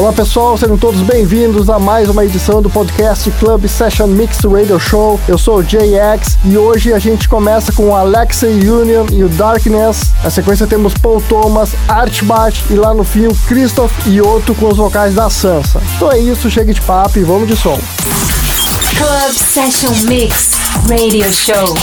[0.00, 4.80] Olá pessoal, sejam todos bem-vindos a mais uma edição do podcast Club Session Mix Radio
[4.80, 5.20] Show.
[5.28, 9.28] Eu sou o JX e hoje a gente começa com o Alexei Union e o
[9.28, 10.10] Darkness.
[10.24, 14.68] Na sequência temos Paul Thomas, Archbach e lá no fim o Christoph e Otto com
[14.70, 15.82] os vocais da Sansa.
[15.96, 17.78] Então é isso, chega de papo e vamos de som.
[18.96, 20.52] Club Session Mix
[20.88, 21.74] Radio Show.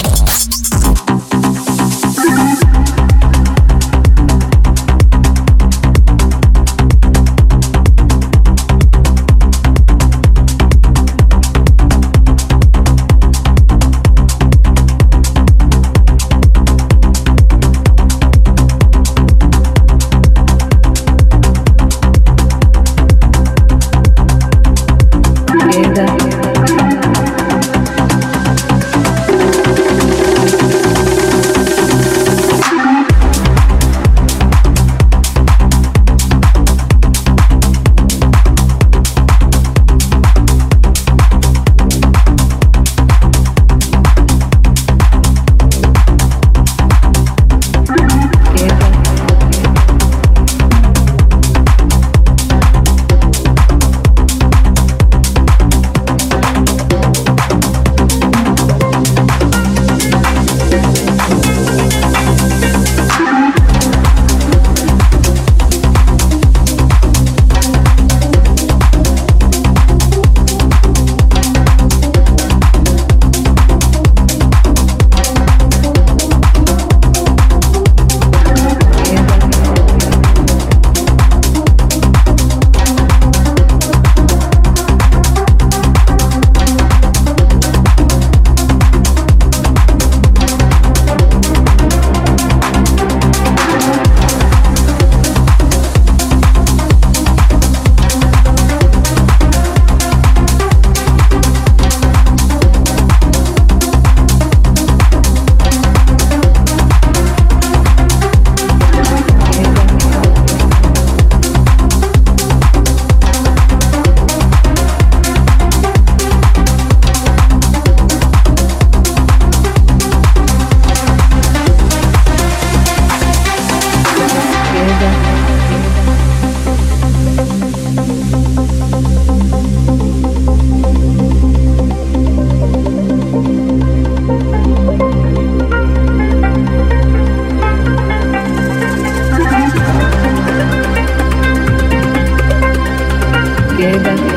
[143.77, 144.36] 别人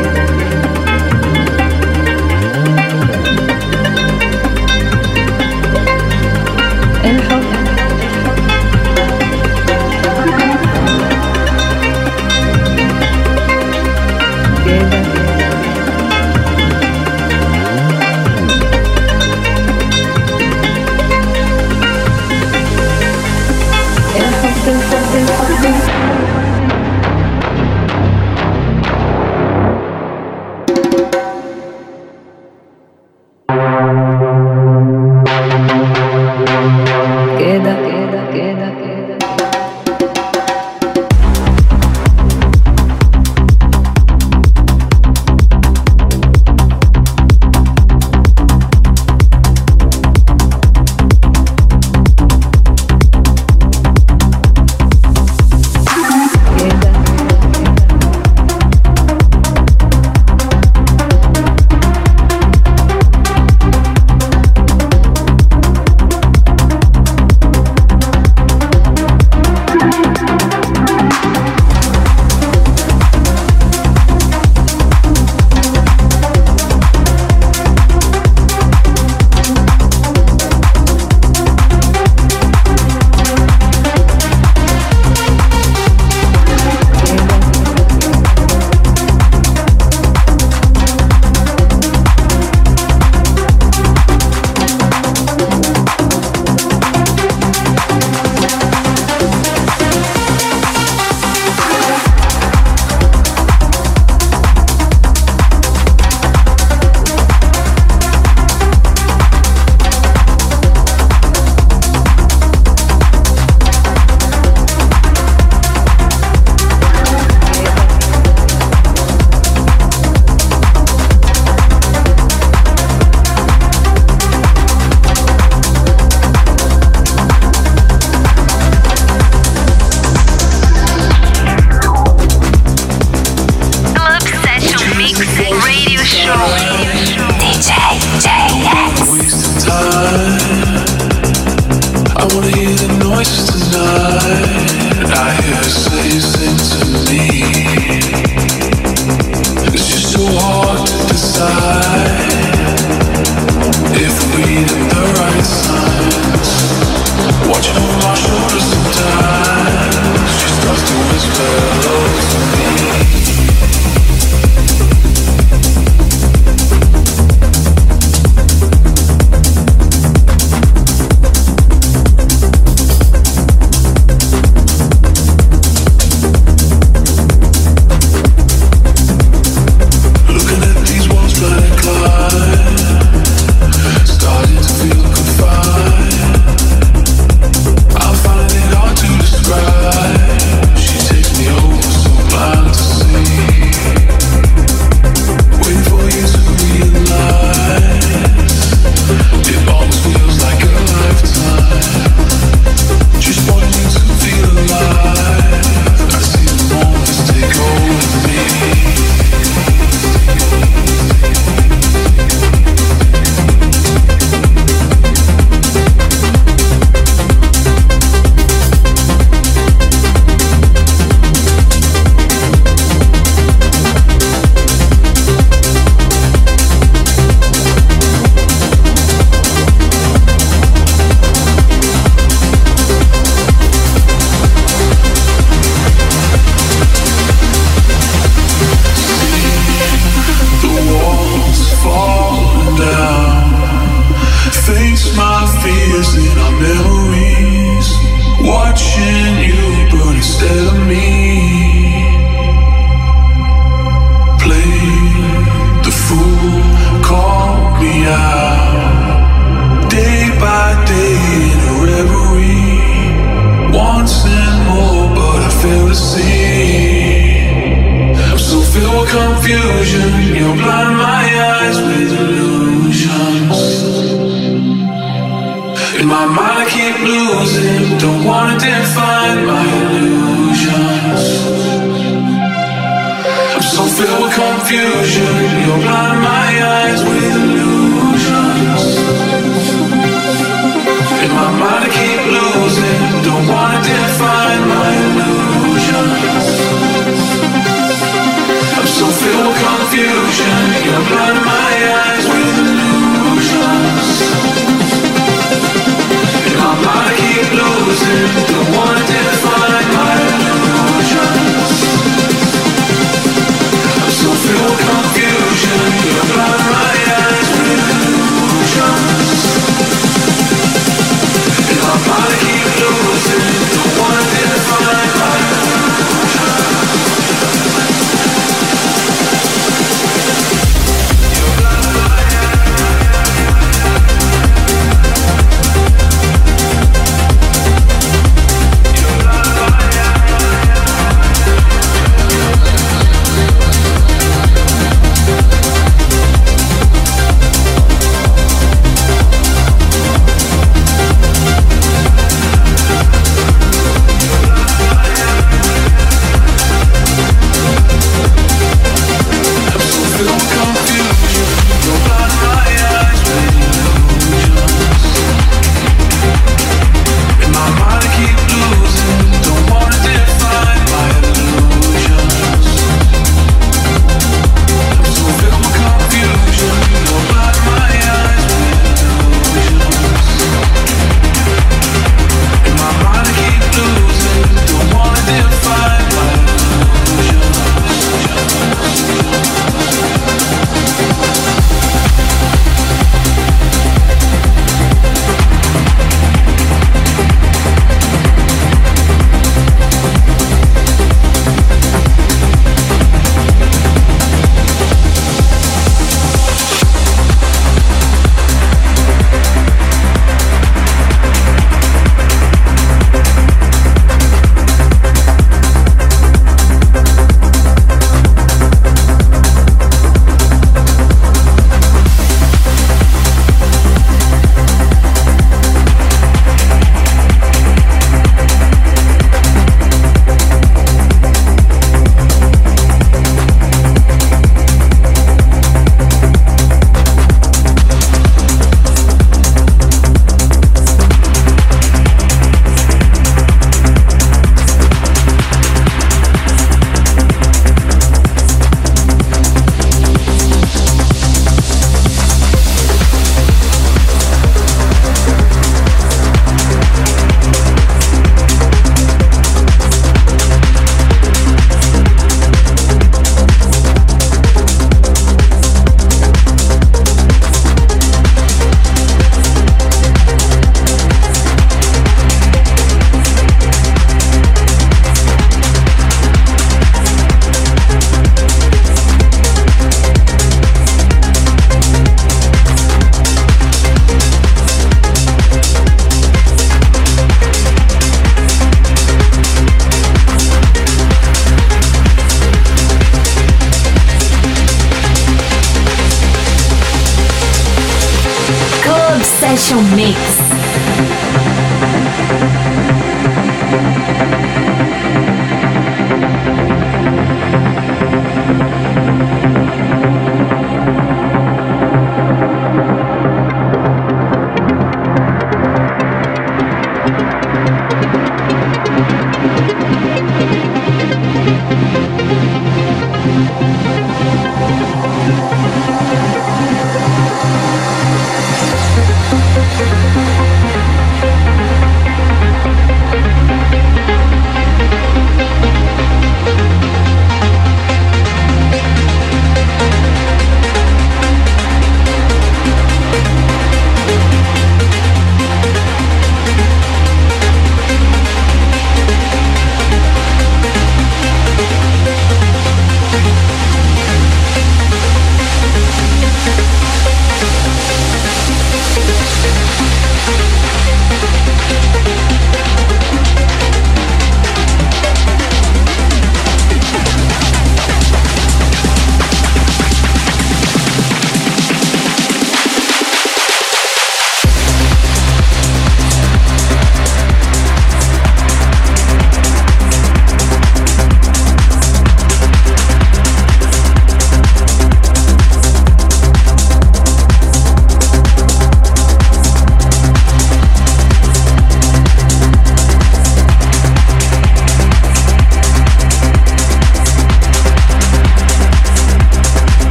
[307.52, 308.69] losing the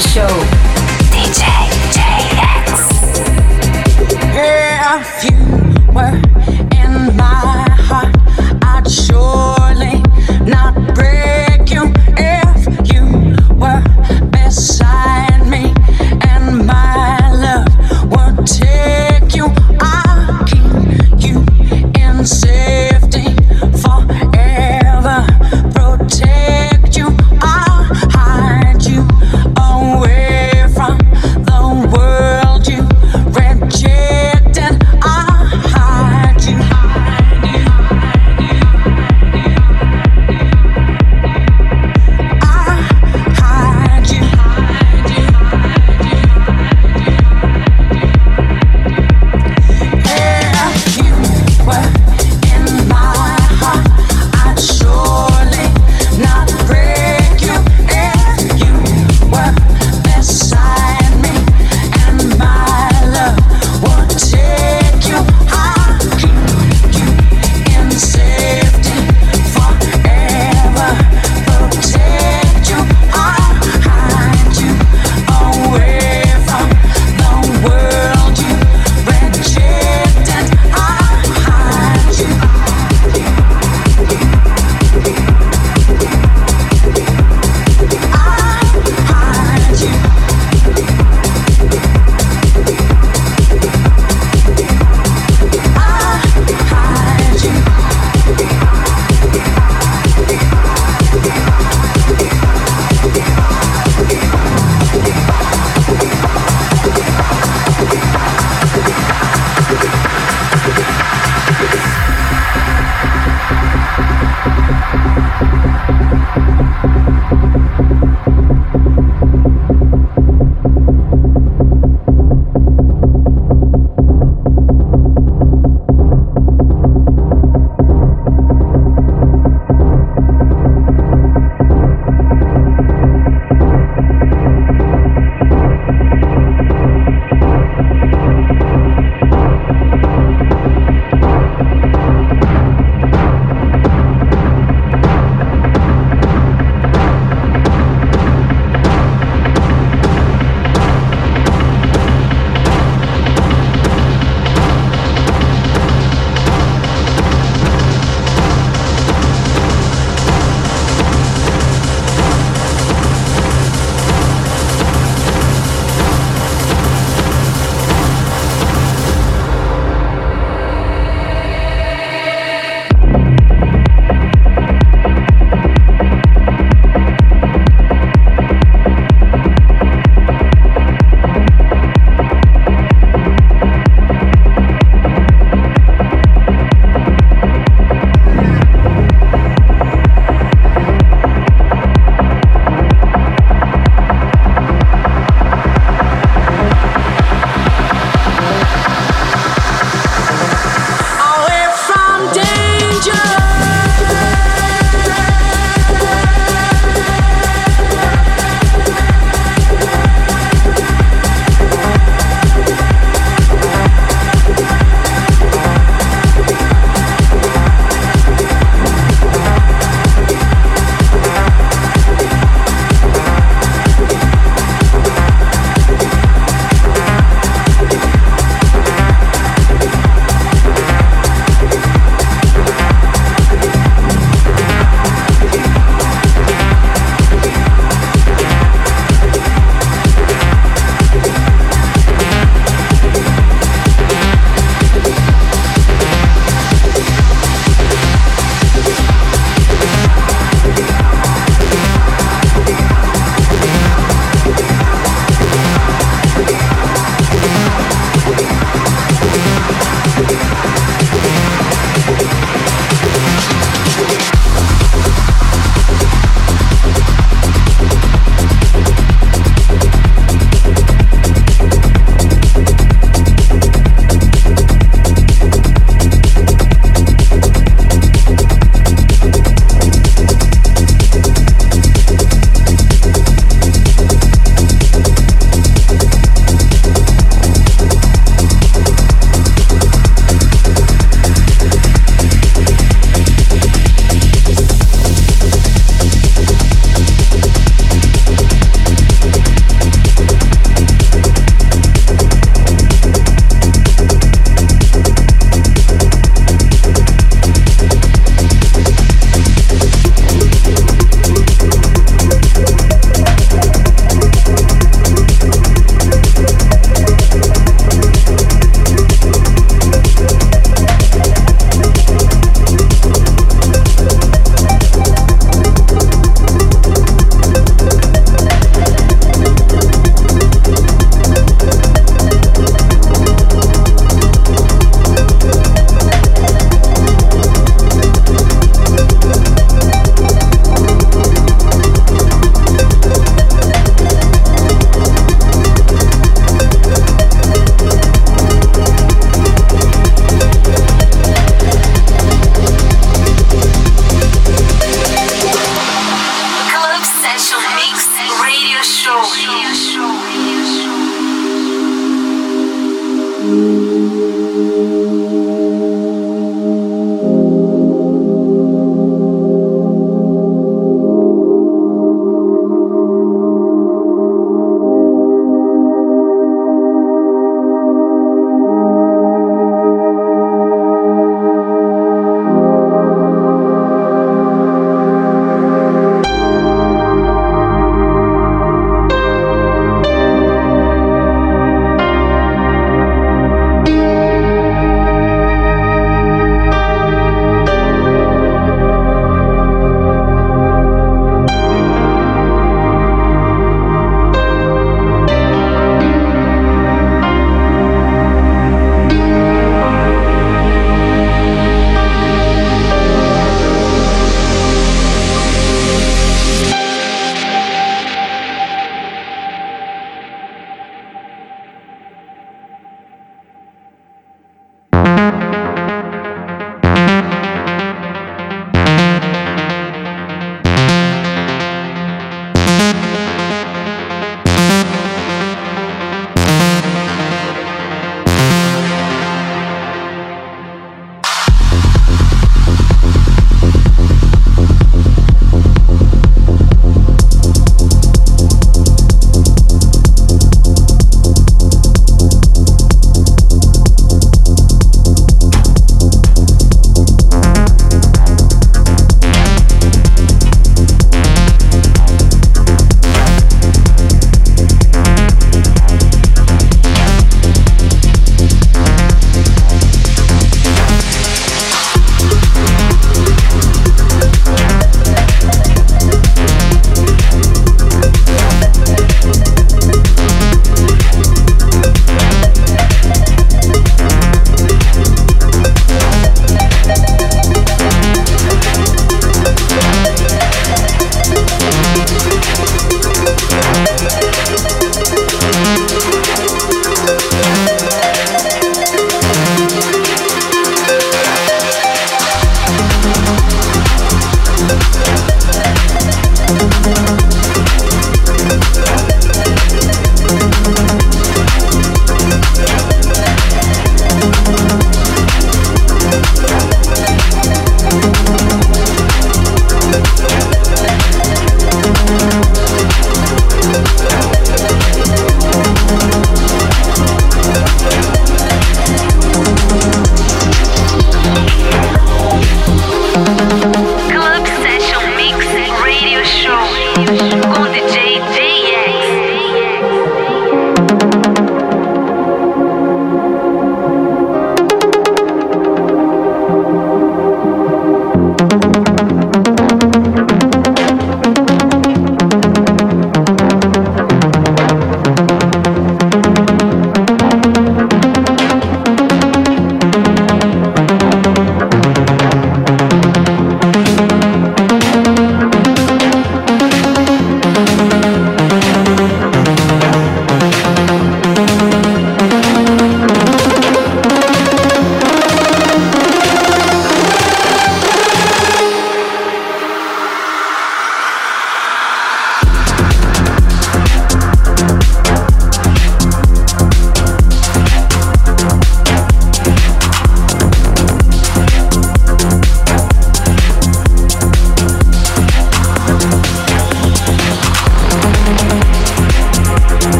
[0.00, 0.57] show.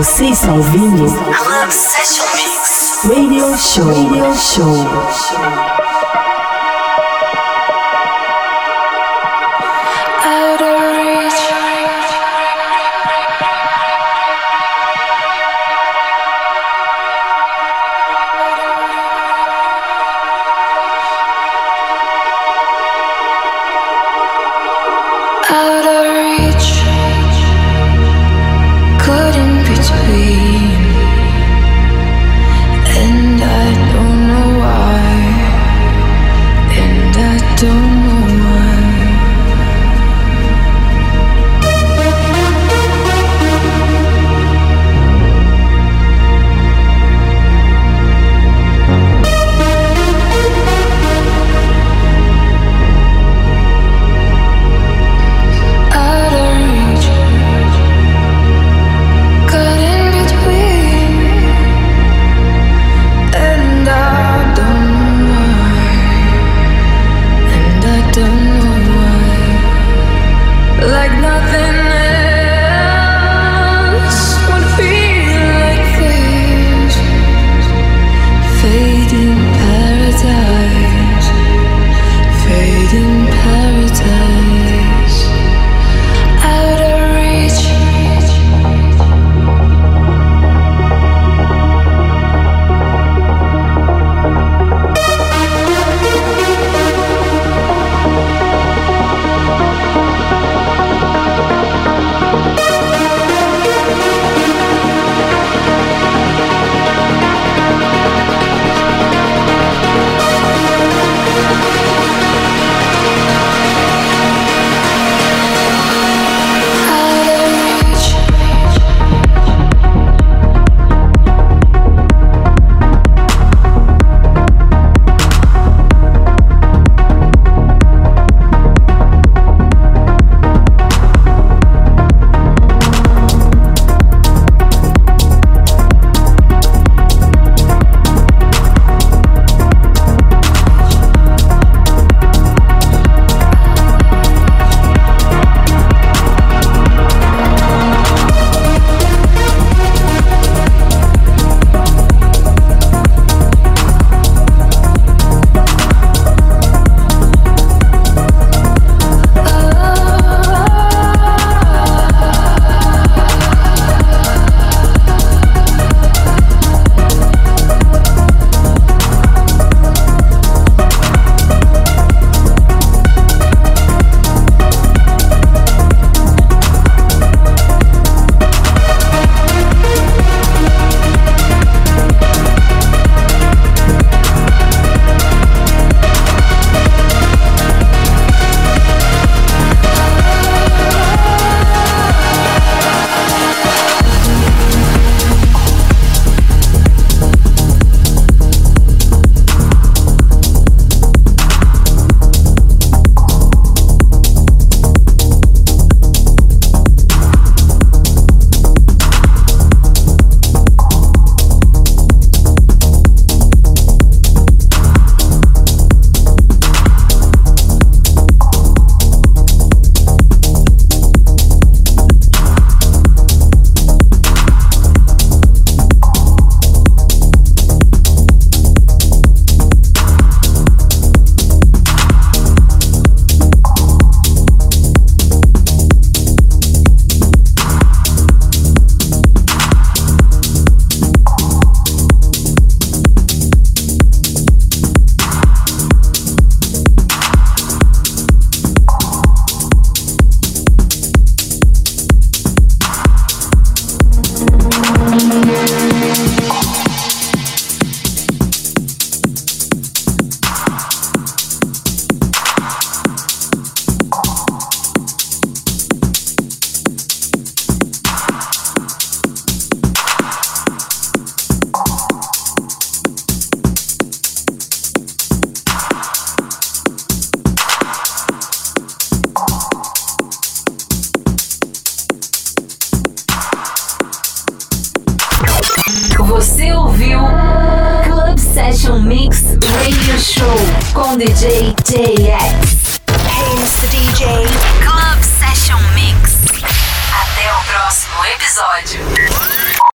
[0.00, 1.04] Você está ouvindo?
[1.04, 3.00] I love Session Mix.
[3.04, 3.86] Radio Show.
[3.86, 5.89] Radio Show.